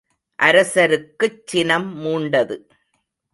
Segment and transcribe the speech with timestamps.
[0.39, 2.57] அரசருக்குச் சினம் மூண்டது.